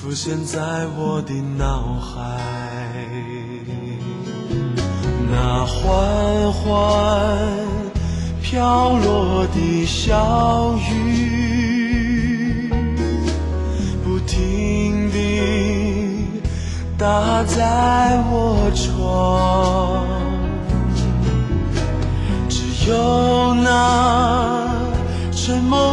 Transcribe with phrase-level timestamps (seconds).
[0.00, 2.40] 浮现在我的脑海。
[5.30, 7.28] 那缓缓
[8.40, 12.70] 飘落的小雨，
[14.02, 16.40] 不停地
[16.96, 20.06] 打在我窗，
[22.48, 24.66] 只有那
[25.30, 25.92] 沉默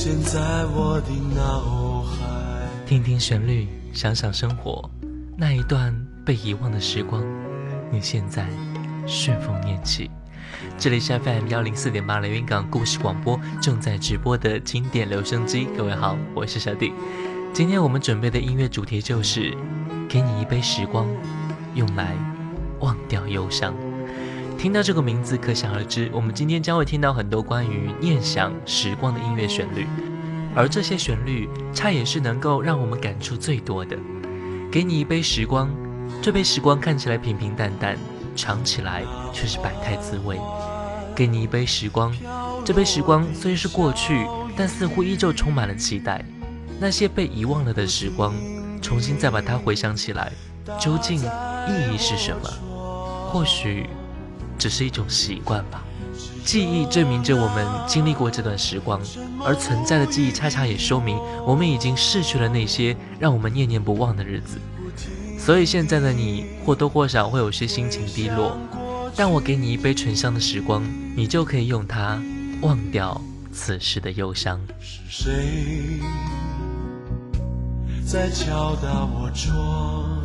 [0.00, 2.24] 现在我的脑海。
[2.86, 4.88] 听听旋律，想想生活，
[5.36, 5.92] 那一段
[6.24, 7.20] 被遗忘的时光，
[7.90, 8.46] 你现在
[9.08, 10.08] 顺风念起。
[10.78, 15.66] 这里是 FM 幺零四点八连云港故事广播正在直播的经典留声机。
[15.76, 16.92] 各位好，我是小弟。
[17.52, 19.52] 今天我们准备的音乐主题就是
[20.08, 21.08] 给你一杯时光，
[21.74, 22.16] 用来
[22.78, 23.74] 忘掉忧伤。
[24.58, 29.86] 听到这个名字，可想而知，我们今天将会听到很多关于念想时光的音乐旋律，
[30.52, 33.96] 而这些旋律，它也是能够让我们感触最多的。
[34.68, 35.70] 给你一杯时光，
[36.20, 37.96] 这杯时光看起来平平淡淡，
[38.34, 40.36] 尝起来却是百态滋味。
[41.14, 42.12] 给你一杯时光，
[42.64, 44.26] 这杯时光虽是过去，
[44.56, 46.24] 但似乎依旧充满了期待。
[46.80, 48.34] 那些被遗忘了的时光，
[48.82, 50.32] 重新再把它回想起来，
[50.80, 52.50] 究竟意义是什么？
[53.30, 53.86] 或许
[54.58, 55.84] 只是一种习惯吧。
[56.44, 59.00] 记忆证明着我们经历过这段时光，
[59.44, 64.58] 而存在的记忆恰恰也说明我们已经逝去了那些让我们念念不忘的日子。
[65.38, 68.56] 所以现在的你或多或少会有些心情低落，
[69.14, 70.82] 但我给你一杯醇香的时光，
[71.14, 72.20] 你就可以用它
[72.62, 73.20] 忘掉
[73.52, 74.58] 此时的忧伤。
[74.80, 76.00] 是谁
[78.06, 80.24] 在敲打我窗？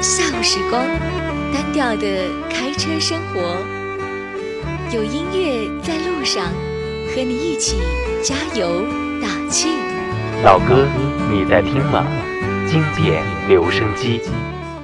[0.00, 0.82] 下午时光，
[1.52, 2.06] 单调的
[2.48, 3.58] 开车生活，
[4.90, 6.46] 有音乐在路上，
[7.14, 7.76] 和你一起
[8.24, 8.82] 加油
[9.20, 9.68] 打气。
[10.42, 10.86] 老哥，
[11.30, 12.06] 你在听吗？
[12.66, 14.22] 经典留声机。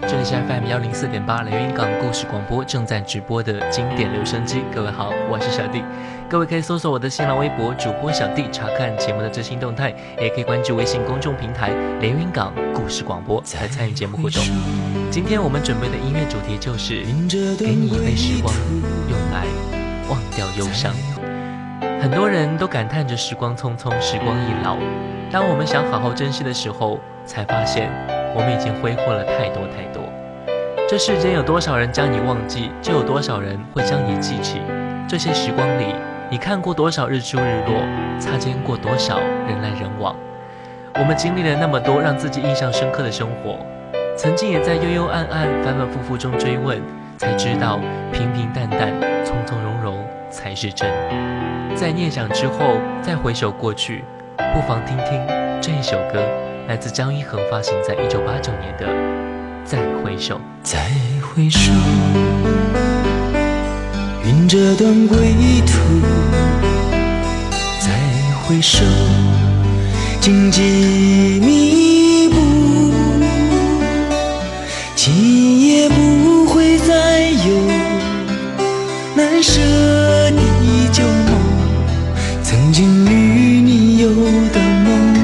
[0.02, 4.60] 这里是 FM 幺零四点八连云港故事广播正在直播的经典留声机。
[4.70, 5.82] 各位好，我是小弟。
[6.28, 11.70] 各位可以搜索我的新浪微博主播小弟，查看节目的最新动态，也可以关注微信公众平台
[12.00, 14.42] 连云港故事广播来参与节目互动。
[15.08, 17.04] 今天我们准备的音乐主题就是
[17.56, 18.52] 给你一杯时光，
[19.08, 19.46] 用来
[20.10, 20.92] 忘掉忧伤。
[22.00, 24.76] 很多人都感叹着时光匆匆，时光易老。
[25.30, 27.88] 当我们想好好珍惜的时候，才发现。
[28.34, 30.02] 我们已经挥霍了太多太多。
[30.86, 34.60] 这世间有多少人将你忘记，就有多少人会将你记起。
[35.08, 35.94] 这些时光里，
[36.28, 37.84] 你看过多少日出日落，
[38.18, 40.16] 擦肩过多少人来人往。
[40.96, 43.64] 我们经历了那么多让自己印象深刻的生活，
[44.16, 46.82] 曾经也在幽幽暗暗、反反复复中追问，
[47.16, 47.78] 才知道
[48.12, 48.92] 平平淡淡、
[49.24, 50.90] 从从容容才是真。
[51.76, 54.02] 在念想之后，再回首过去，
[54.52, 55.24] 不妨听听
[55.60, 56.20] 这一首歌。
[56.66, 58.86] 来自张一恒发行在一九八九年的
[59.64, 60.38] 《再回首》。
[60.64, 60.80] 再
[61.22, 61.70] 回首，
[64.26, 65.16] 云遮断归
[65.66, 65.72] 途。
[67.80, 67.88] 再
[68.42, 68.84] 回首，
[70.20, 70.60] 荆棘
[71.40, 72.36] 密布。
[74.94, 77.60] 今夜不会再有
[79.14, 80.40] 难舍的
[80.92, 81.30] 旧梦，
[82.42, 85.14] 曾经与你有的梦，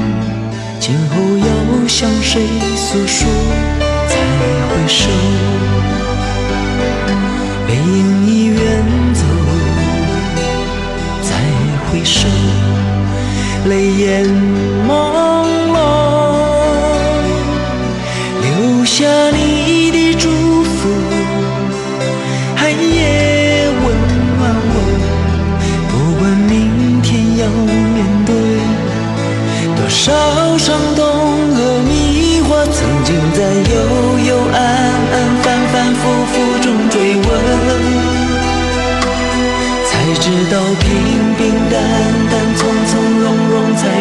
[0.79, 1.53] 今后要。
[1.85, 2.41] 向谁
[2.77, 3.27] 诉说？
[14.05, 14.42] 泪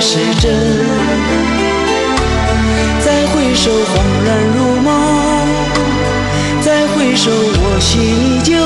[0.05, 0.53] 是真。
[3.05, 3.95] 再回首，恍
[4.27, 4.91] 然如梦；
[6.61, 8.62] 再回首，我心依旧。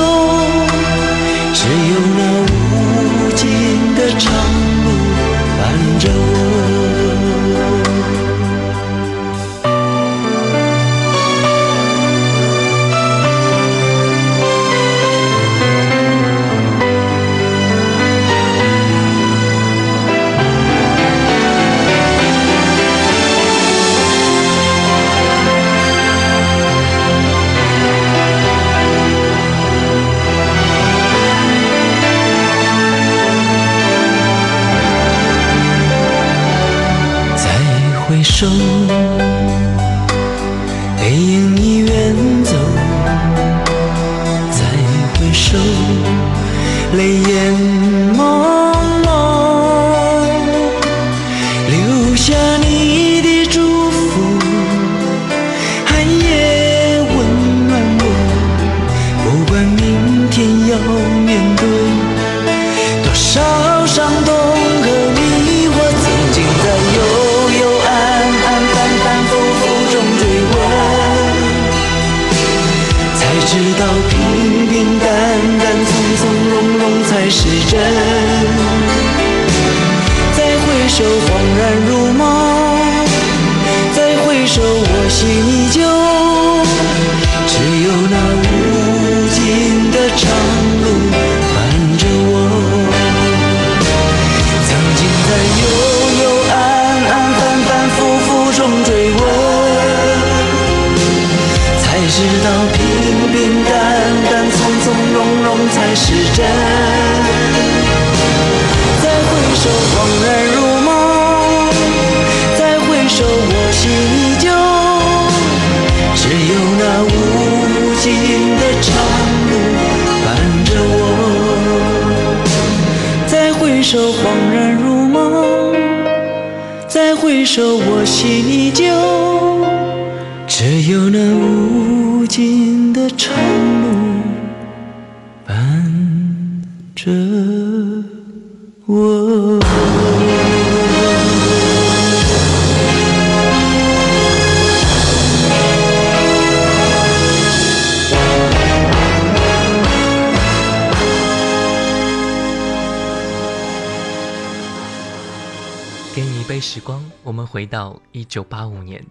[158.17, 159.03] 一，九八五年。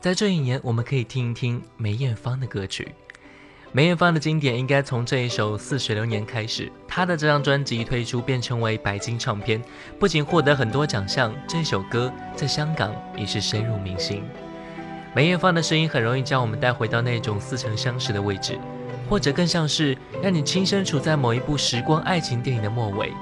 [0.00, 2.94] 在这一年，我们可以听一听梅艳芳的歌曲。
[3.70, 6.72] 梅艳芳的经典应该从这一首《似水流年》开始。
[6.86, 9.62] 她的这张专辑推出便成为白金唱片，
[9.98, 14.22] 不仅获得很多奖项，这首歌在香港也是深入民心。
[15.14, 18.58] 梅艳芳的声音很容易将我们带回到那种似曾相识的位置，
[19.08, 23.12] 或者更像是让你亲身处在某一部时光爱情电影的末尾，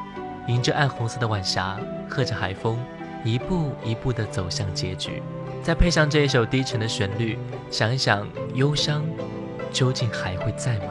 [0.47, 1.77] 迎着暗红色的晚霞，
[2.09, 2.79] 喝着海风，
[3.27, 5.21] 一步一步地走向结局。
[5.63, 7.37] 再配上这一首低沉的旋律，
[7.71, 9.03] 想一想忧伤。
[9.73, 10.85] 究竟还会在吗？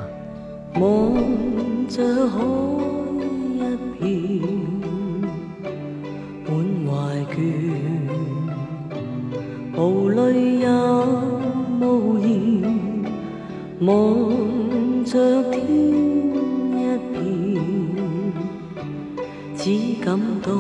[0.76, 2.38] 望着海
[3.58, 3.60] 一
[3.98, 4.06] 片，
[6.46, 6.54] 满
[6.86, 6.92] 怀
[7.34, 7.36] 倦，
[9.76, 10.68] 无泪也
[11.82, 12.28] 无言。
[13.80, 15.58] 望着天
[16.76, 16.80] 一
[17.14, 17.18] 片，
[19.56, 20.52] 只感到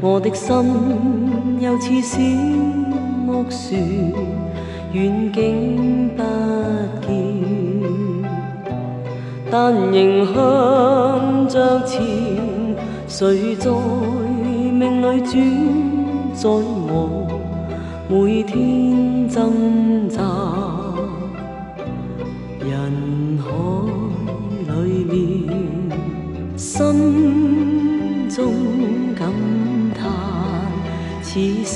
[0.00, 0.54] 我的心
[1.60, 2.20] 又似小
[3.26, 3.80] 木船，
[4.92, 6.22] 远景不
[7.04, 7.08] 见，
[9.50, 12.00] 但仍向着前。
[13.08, 15.34] 谁在命里转？
[16.34, 17.26] 在我
[18.08, 20.22] 每天挣扎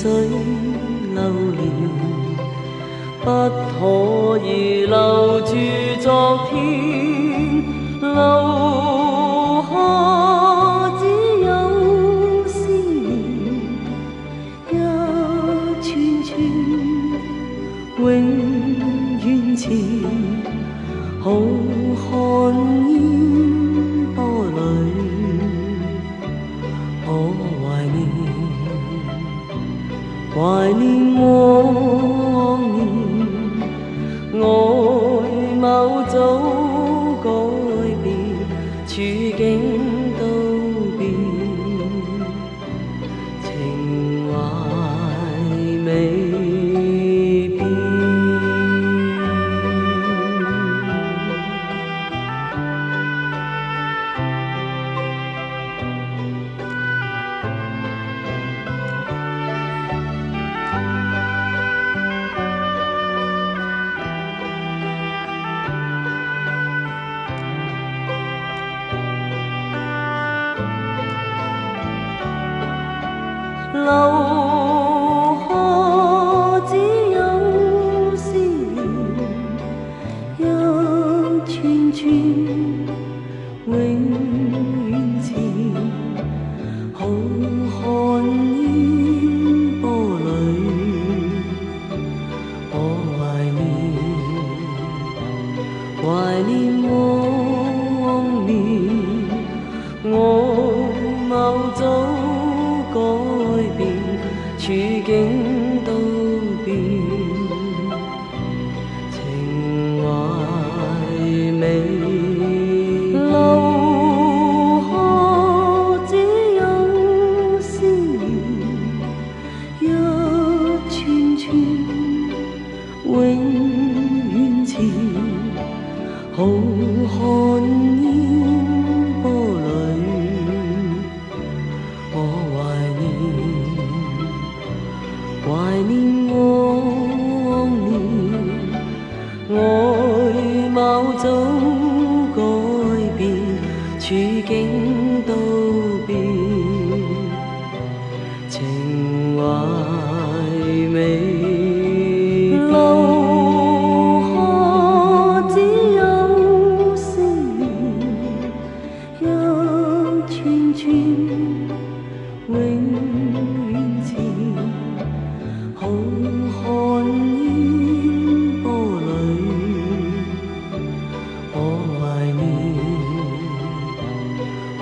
[0.03, 1.17] 水流
[1.55, 1.63] 年，
[3.23, 3.25] 不
[3.79, 5.55] 可以留住
[6.01, 7.63] 昨天，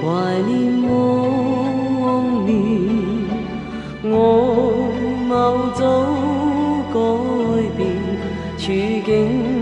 [0.01, 0.07] 怀
[0.47, 0.81] 念
[2.01, 2.51] 往年，
[4.03, 4.09] 我
[5.29, 5.31] 某
[5.77, 5.81] 早
[6.91, 6.95] 改
[7.77, 7.79] 变，
[8.57, 8.63] 处
[9.05, 9.60] 境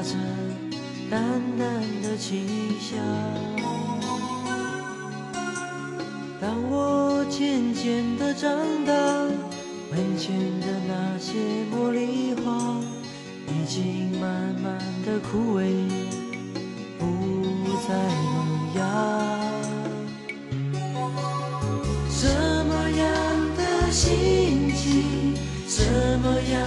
[0.00, 0.14] 发着
[1.10, 1.20] 淡
[1.58, 1.68] 淡
[2.02, 2.48] 的清
[2.80, 2.98] 香。
[6.40, 8.50] 当我渐渐的长
[8.86, 8.94] 大，
[9.90, 11.34] 门前的那些
[11.70, 12.78] 茉莉花
[13.46, 15.70] 已经慢慢的枯萎，
[16.98, 17.04] 不
[17.86, 18.80] 再萌芽。
[22.08, 22.26] 什
[22.64, 23.04] 么样
[23.54, 25.34] 的心情，
[25.68, 25.84] 什
[26.20, 26.66] 么样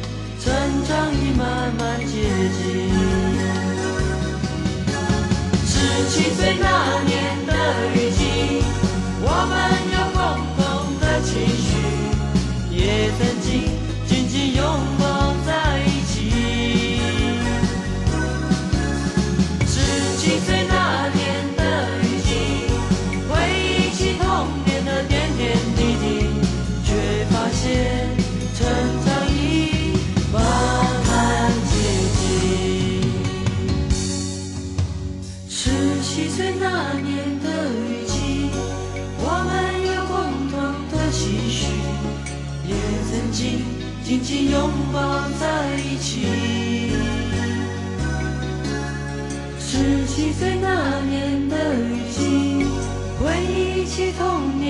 [0.91, 2.11] 成长已慢慢接
[2.51, 2.59] 近。
[5.65, 5.73] 十
[6.09, 7.13] 七岁那年
[7.47, 7.53] 的
[7.95, 8.19] 雨季，
[9.21, 9.55] 我们
[9.93, 10.19] 有共
[10.57, 10.59] 同
[10.99, 11.69] 的期许，
[12.75, 13.47] 也曾经
[14.05, 14.61] 紧紧拥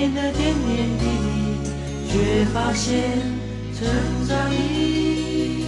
[0.02, 2.90] 年的点点滴滴，却发现
[3.72, 3.86] 成
[4.26, 5.61] 长已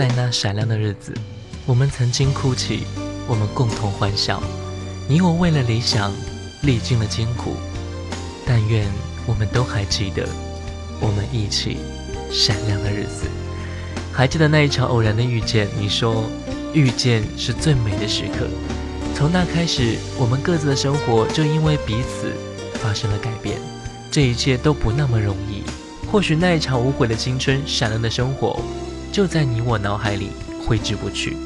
[0.00, 1.12] 在那闪亮的日子，
[1.66, 2.84] 我们曾经哭泣，
[3.28, 4.42] 我们共同欢笑。
[5.06, 6.10] 你我为了理想，
[6.62, 7.54] 历经了艰苦。
[8.46, 8.90] 但愿
[9.26, 10.26] 我们都还记得，
[11.02, 11.76] 我们一起
[12.32, 13.26] 闪亮的日子。
[14.10, 15.68] 还记得那一场偶然的遇见？
[15.78, 16.24] 你说，
[16.72, 18.48] 遇见是最美的时刻。
[19.14, 22.32] 从那开始，我们各自的生活就因为彼此
[22.82, 23.60] 发生了改变。
[24.10, 25.62] 这一切都不那么容易。
[26.10, 28.62] 或许那一场无悔的青春，闪亮的生活。
[29.12, 30.30] 就在你我脑海里
[30.64, 31.36] 挥之不去，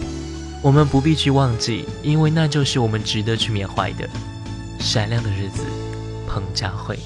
[0.63, 4.09] 我们不必去忘记，因为那就是我们值得去缅怀的
[4.79, 5.63] 闪亮的日子。
[6.27, 6.99] 彭佳慧。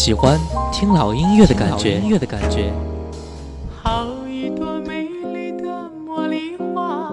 [0.00, 0.40] 喜欢
[0.72, 2.00] 听老音乐的感觉。
[2.00, 2.72] 音乐的感觉。
[3.82, 7.12] 好一朵美丽的茉莉花，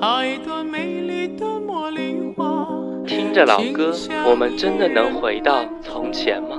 [0.00, 2.68] 好一朵美丽的茉莉花。
[3.04, 3.92] 听着老歌，
[4.24, 6.56] 我们真的能回到从前吗？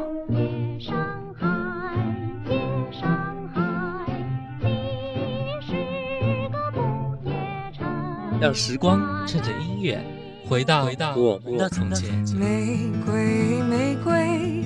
[8.42, 10.04] 让时光趁着音乐
[10.50, 12.12] 回到我们的从前。
[12.38, 14.66] 玫瑰，玫瑰。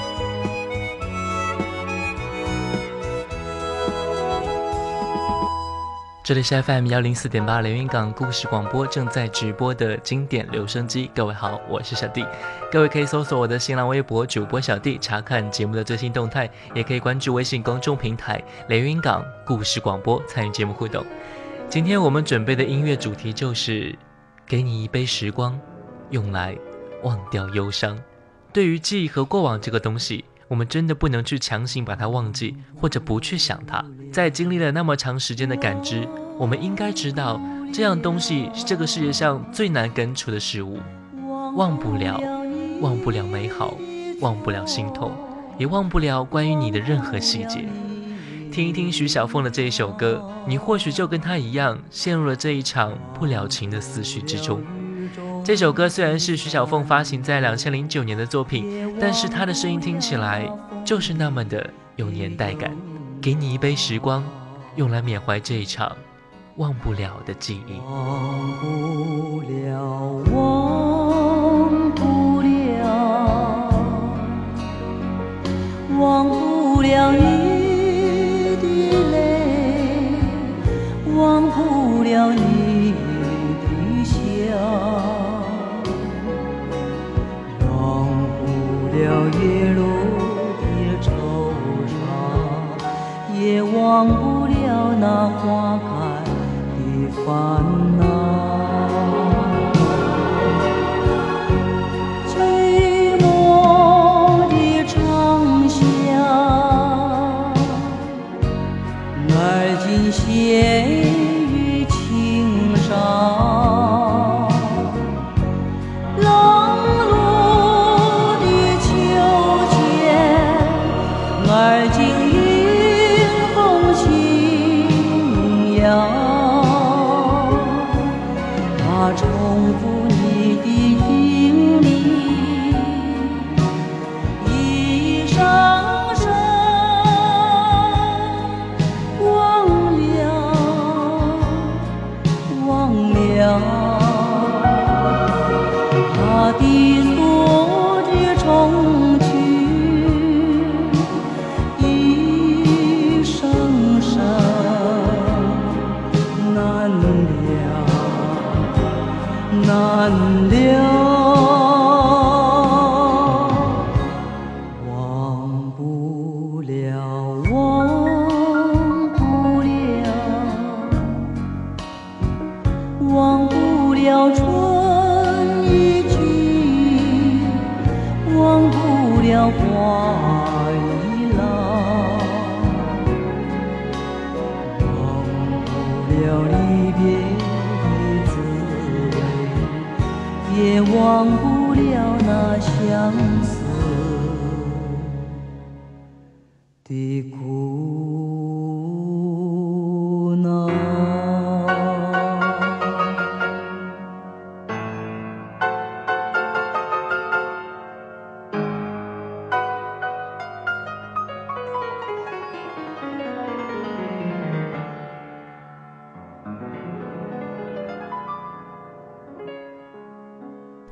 [6.23, 11.09] 这里是 FM 幺零四点八连云港故事广播正在直播的经典留声机。
[11.15, 12.23] 各位好，我是小弟。
[12.71, 21.03] 各位可以搜索我的新浪微博主播小弟，查看节目的最新动态，也可以关注微信公众平台连云港故事广播，参与节目互动。
[21.67, 23.97] 今天我们准备的音乐主题就是
[24.45, 25.59] 给你一杯时光，
[26.11, 26.55] 用来
[27.01, 27.97] 忘掉忧伤。
[28.53, 30.23] 对于记忆和过往这个东西。
[30.47, 33.81] 我们真的不能去强行把它忘记，或者不去想它。
[34.11, 36.05] 在经历了那么长时间的感知，
[36.37, 37.39] 我们应该知道，
[37.73, 40.79] 这样东西是这个世界上最难根除的事物。
[41.55, 42.21] 忘不了，
[42.81, 43.73] 忘不了美好，
[44.19, 45.11] 忘不了心痛，
[45.57, 47.65] 也忘不了关于你的任何细节。
[48.51, 54.61] 听一听徐小凤的这一首歌，你或许就跟她一样，陷入了这一场不了情的思绪之中。
[55.43, 60.45] 这首歌虽然是徐小凤发行在两千零九年的作品，但是她的声音听起来
[60.83, 62.75] 就是那么的有年代感。
[63.21, 64.23] 给你一杯时光，
[64.75, 65.95] 用来缅怀这一场
[66.55, 67.79] 忘不了的记忆。
[67.85, 69.79] 忘不了，
[70.33, 73.69] 忘不了，
[75.99, 78.65] 忘不了你的
[79.11, 79.15] 泪，
[81.15, 82.95] 忘不了你
[83.61, 84.17] 的笑，
[87.69, 88.07] 忘
[88.39, 88.47] 不
[88.97, 88.99] 了
[89.39, 89.71] 夜
[93.91, 97.61] 忘不了那花开的烦
[97.99, 98.20] 恼。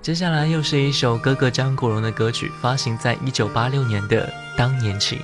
[0.01, 4.25] 接下来又是一首哥哥张国荣的歌曲，发行在一九八六年的
[4.57, 5.19] 《当年情》。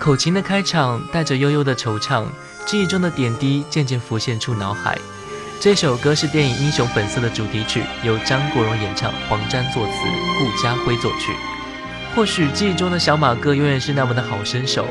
[0.00, 2.24] 口琴的开场带着悠悠的惆怅，
[2.64, 4.96] 记忆中的点滴渐渐浮现出脑海。
[5.60, 9.92] 这首歌是电影《英雄本色》的主题曲，由张国荣演唱，黄沾作词，
[10.38, 11.32] 顾嘉辉作曲。
[12.14, 14.86] 或许记忆中的小马哥永远是那么的好身手，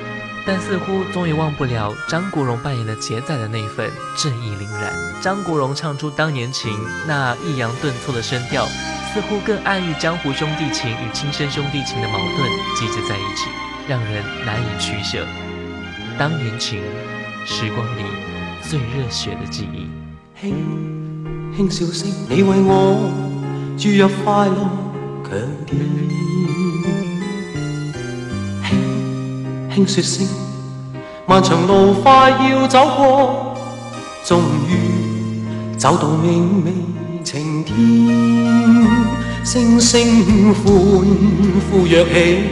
[0.47, 4.93] 但似乎总也忘不了张国荣扮演的杰仔的那份正义凛然。
[5.21, 6.71] 张国荣唱出《当年情》，
[7.05, 8.65] 那抑扬顿挫的声调，
[9.13, 13.49] 似乎更暗喻江湖兄弟情与亲生兄弟情的矛盾集结在一起，
[13.89, 15.27] 让人难以取舍。
[16.17, 16.81] 当年情，
[17.45, 18.03] 时光里
[18.63, 19.89] 最热血的记忆。
[20.41, 20.53] 輕
[21.57, 23.11] 輕笑聲，你為我
[23.77, 24.69] 注入快樂
[25.27, 26.76] 強健。
[29.77, 30.27] 听说声，
[31.27, 33.55] 漫長路快要走過，
[34.25, 35.39] 終於
[35.77, 36.73] 走到明媚
[37.23, 37.77] 晴天。
[39.43, 40.65] 星星歡
[41.69, 42.45] 呼跃起，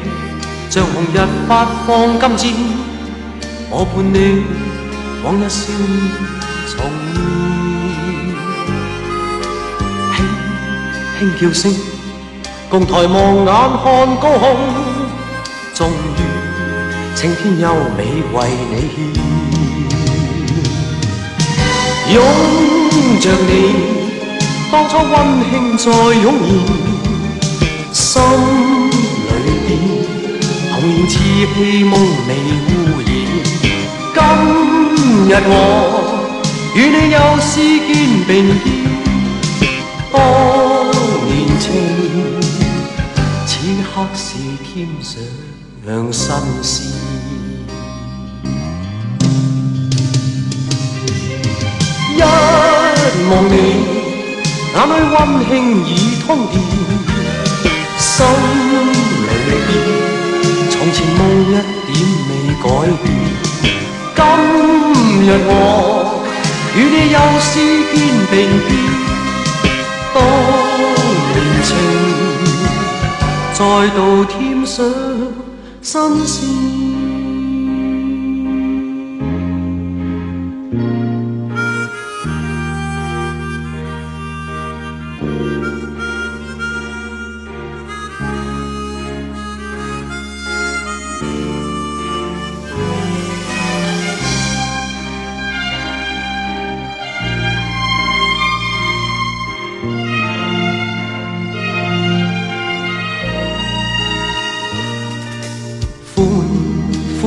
[0.69, 2.53] 像紅日发放金箭，
[3.71, 4.43] 我伴你
[5.23, 5.89] 往日笑面
[6.69, 6.77] 重
[10.13, 10.13] 現。
[10.13, 10.15] 輕
[11.19, 11.73] 輕叫聲，
[12.69, 13.47] 共抬望眼
[13.81, 14.43] 看高空，
[15.73, 16.14] 終於
[17.15, 17.99] 青天優美
[18.33, 18.37] 為
[18.71, 18.97] 你獻。
[22.13, 22.15] 擁
[23.19, 23.49] 着你，
[24.71, 25.15] 當初溫
[25.49, 26.51] 馨再湧現，
[27.93, 28.03] 心
[29.25, 29.31] 裏
[29.65, 29.67] 邊
[30.69, 31.11] 童年稚
[31.55, 31.91] 氣夢
[32.27, 32.29] 未
[32.67, 32.69] 污
[33.07, 33.09] 染。
[34.13, 34.17] 今
[35.29, 35.49] 日我
[36.75, 37.51] 與你又是
[37.87, 37.89] 肩
[38.27, 38.29] 並
[38.63, 38.65] 肩。
[40.11, 40.13] 当
[41.25, 41.65] 年情，
[43.47, 43.51] 此
[43.81, 44.27] 刻是
[44.63, 45.13] 添上
[45.85, 46.81] 两心事。
[52.15, 52.21] 一
[53.29, 53.55] 望你，
[54.73, 55.17] 眼里温
[55.47, 55.51] 馨
[55.85, 55.89] 已
[56.25, 56.53] 通电，
[57.99, 59.29] 心里
[59.67, 59.69] 边，
[60.71, 61.93] 从前梦一点
[62.29, 62.31] 未
[62.63, 62.65] 改
[63.03, 63.05] 变。
[64.15, 64.19] 今
[65.23, 65.49] 日我
[66.75, 67.53] 与你又是
[67.93, 67.95] 肩
[68.31, 68.33] 并
[68.65, 68.67] 肩。
[70.15, 70.17] 当
[71.29, 71.69] 年情，
[73.53, 73.59] 再
[73.95, 74.33] 度添
[74.65, 74.75] 上
[75.85, 76.94] 新鮮。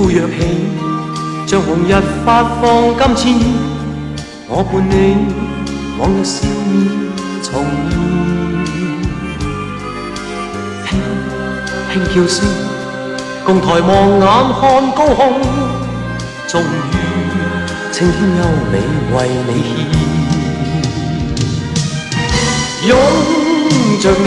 [0.02, 0.38] 若起，
[1.46, 1.90] 像红日
[2.24, 2.62] 发放
[3.14, 3.40] 金箭，
[4.48, 4.92] 我伴你
[5.98, 6.76] 往日笑面
[7.42, 7.46] 重
[7.90, 7.92] 现。
[11.90, 12.36] 轻轻叫声，
[13.44, 13.88] 共抬望
[14.20, 14.24] 眼
[14.60, 14.62] 看
[14.94, 15.20] 高空，
[16.46, 16.64] 终于
[17.92, 18.74] 青天优美
[19.14, 19.16] 为
[19.48, 19.50] 你
[22.80, 22.90] 献，拥
[24.00, 24.26] 着你，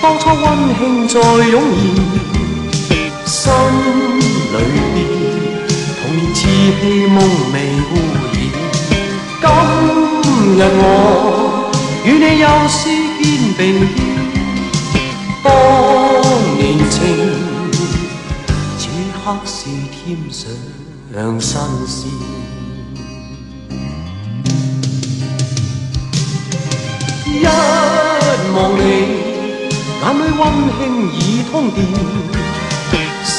[0.00, 0.44] 当初温
[0.78, 1.14] 馨再
[1.48, 2.33] 涌现，
[3.44, 4.56] 心里
[4.94, 4.96] 边
[6.00, 6.40] 童年稚
[6.80, 7.16] 气梦
[7.52, 7.54] 未
[7.90, 7.92] 污
[8.32, 8.34] 染。
[9.42, 9.44] 今
[10.56, 10.80] 日我
[12.06, 12.88] 与你又是
[13.20, 13.22] 肩
[13.58, 13.60] 并
[13.92, 14.96] 肩，
[15.42, 15.46] 当
[16.56, 16.96] 年情，
[18.78, 19.94] 此刻是添
[20.32, 20.40] 上
[21.38, 22.08] 新鲜。
[27.26, 27.44] 一
[28.56, 28.80] 望你，
[30.00, 30.42] 眼里温
[30.78, 30.80] 馨
[31.12, 31.76] 已通电，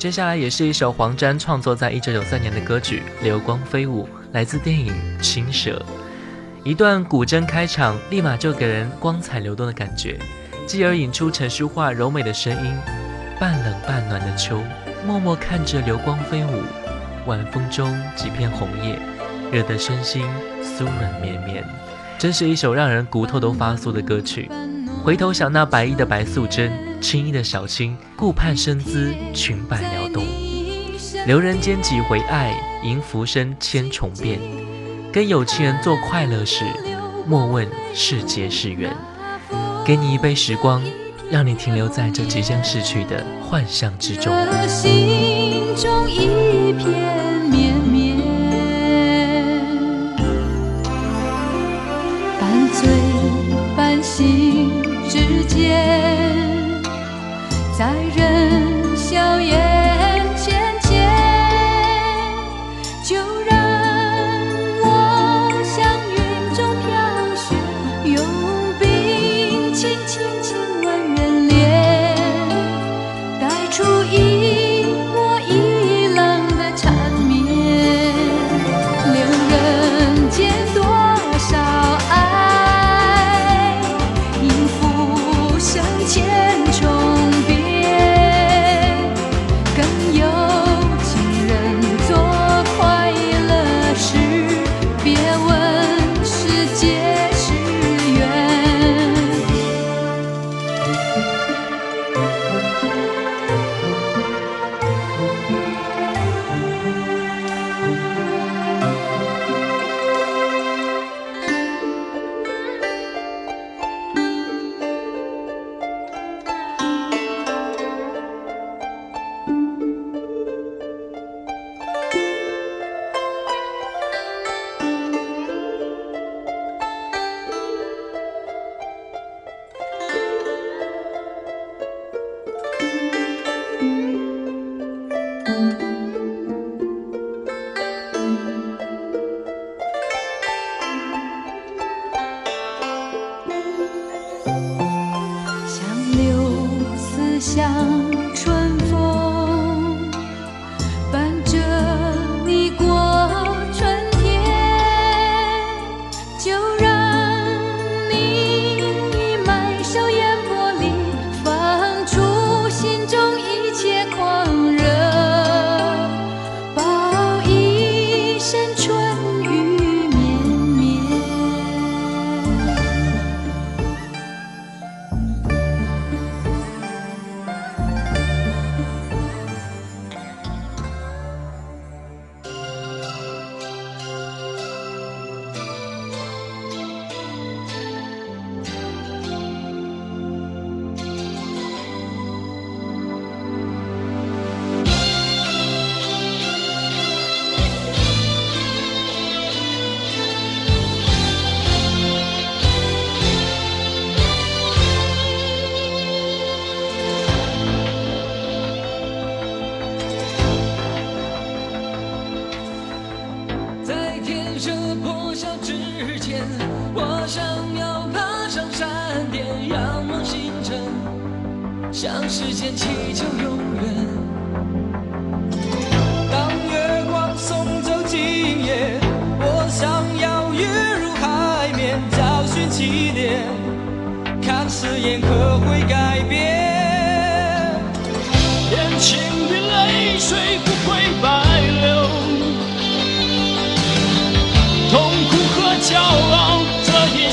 [0.00, 5.72] 接下来也是一首黄沾创作在一九九三年的歌曲《流光飞舞》，来自电影《青蛇》。
[6.64, 10.18] 一段古筝开场，立马就给人光彩流动的感觉，
[10.66, 12.72] 继而引出陈淑桦柔美的声音。
[13.38, 14.62] 半冷半暖的秋，
[15.06, 16.62] 默默看着流光飞舞，
[17.26, 18.98] 晚风中几片红叶，
[19.52, 20.24] 惹得身心
[20.62, 21.62] 酥软绵绵，
[22.18, 24.50] 真是一首让人骨头都发酥的歌曲。
[25.04, 30.24] 回头想那白衣的白素贞，青衣的小青，顾盼生姿，裙摆撩动。
[31.26, 34.38] 留人间几回爱，迎浮生千重变。
[35.12, 36.64] 跟有情人做快乐事，
[37.26, 38.94] 莫问是劫是缘。
[39.84, 40.82] 给你一杯时光，
[41.30, 44.32] 让你停留在这即将逝去的幻象之中。
[44.68, 47.29] 心中一片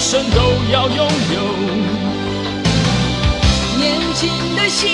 [0.07, 0.39] 一生都
[0.71, 1.41] 要拥有，
[3.77, 4.87] 年轻的心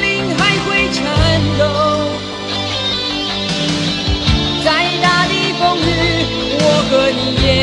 [0.00, 1.02] 灵还会颤
[1.58, 1.62] 抖。
[4.64, 4.68] 再
[5.02, 5.82] 大的风雨，
[6.60, 7.59] 我和你。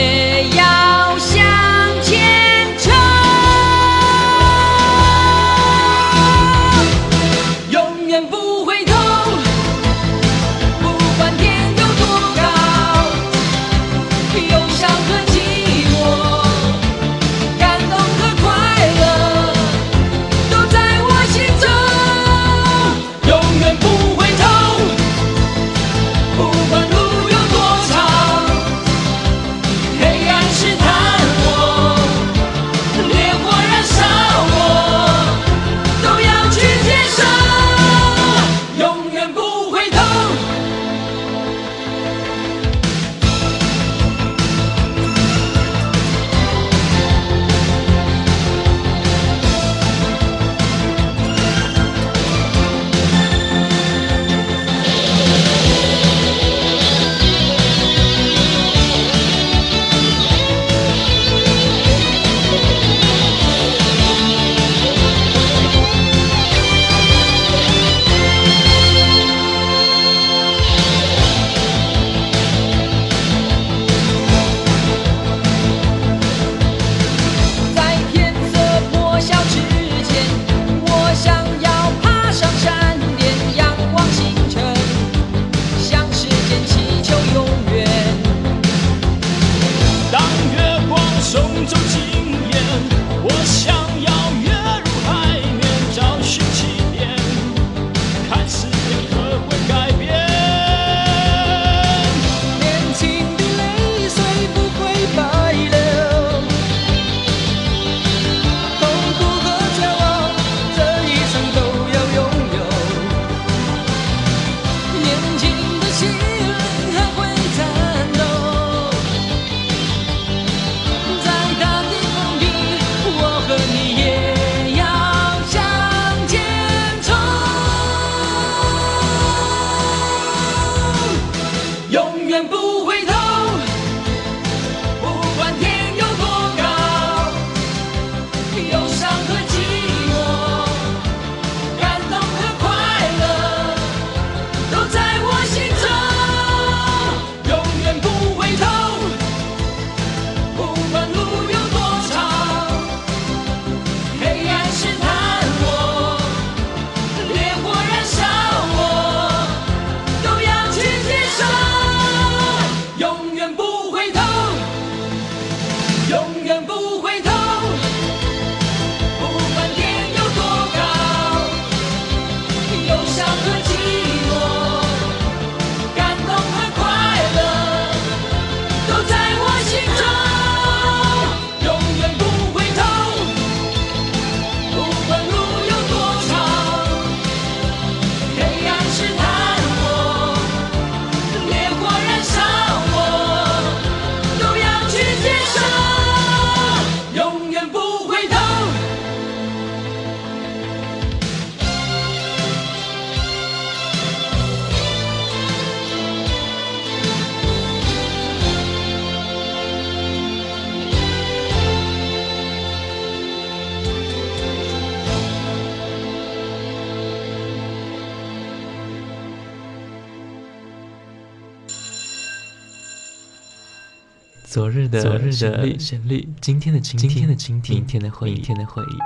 [225.38, 228.98] 旋律旋律，今天的倾听，今天的倾听，明天的回忆，明天的回忆。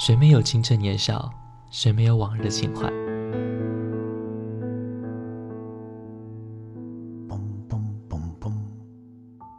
[0.00, 1.30] 谁没有青春年少？
[1.70, 2.86] 谁没有往日的情怀？
[7.28, 7.38] 嘣
[7.68, 7.78] 嘣
[8.08, 8.50] 嘣嘣！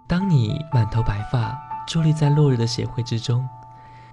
[0.08, 1.56] 当你满头白发，
[1.88, 3.48] 伫立在落日的协会之中，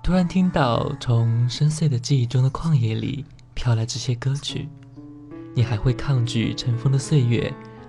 [0.03, 3.25] 突然听到从深邃的记忆中的旷野里
[3.55, 4.69] 飘来这些歌曲，
[5.55, 7.51] 你还会抗拒尘封的岁月？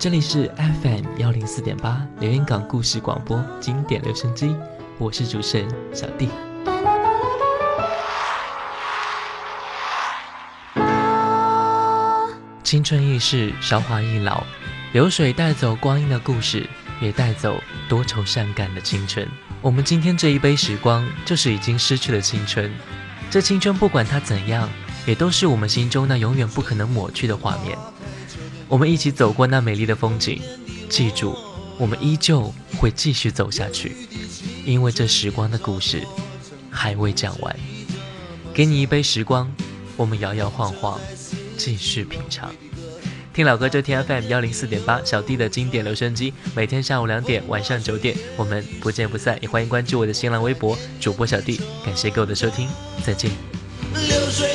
[0.00, 4.56] 这里是 FM 幺零四点八连云港故事广播经典留声机，
[4.96, 6.30] 我是主持人小弟。
[12.64, 14.42] 青春易逝，韶华易老，
[14.94, 16.66] 流水带走光阴的故事，
[17.02, 19.28] 也带走多愁善感的青春。
[19.60, 22.72] 我们今天这一杯时光，就是已经失去了青春。
[23.28, 24.66] 这青春不管它怎样，
[25.04, 27.76] 也都是我们心中那永远不可能抹去的画面。
[28.70, 30.40] 我们一起走过那美丽的风景，
[30.88, 31.36] 记住，
[31.76, 33.96] 我们依旧会继续走下去，
[34.64, 36.06] 因为这时光的故事
[36.70, 37.56] 还未讲完。
[38.54, 39.52] 给你一杯时光，
[39.96, 41.00] 我们摇摇晃晃，
[41.56, 42.54] 继续品尝。
[43.34, 49.36] 听老歌就听 FM 幺零四点八，小弟的经典留声机，每天下午两点，晚上九点，我们不见不散。
[49.42, 52.68] 也欢迎关注我的新浪微博主播小弟，感谢各位的收听，
[53.04, 53.32] 再见。
[53.94, 54.54] 流水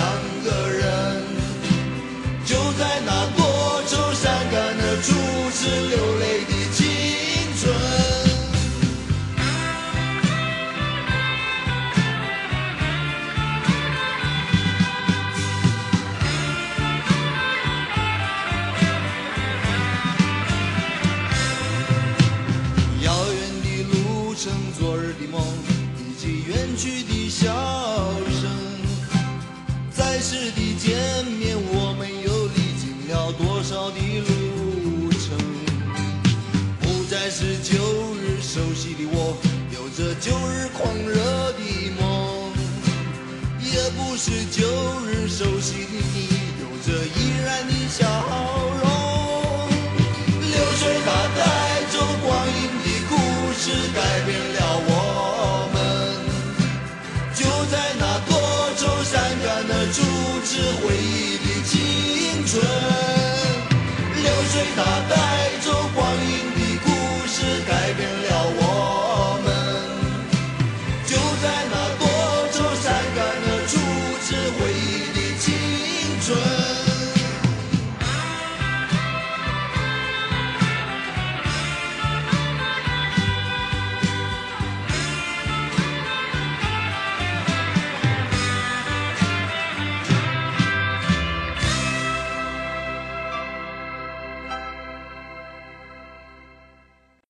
[5.01, 5.13] 阻
[5.51, 6.60] 止流泪的。